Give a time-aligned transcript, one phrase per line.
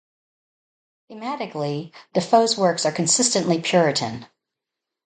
[1.11, 4.25] Thematically, Defoe's works are consistently Puritan.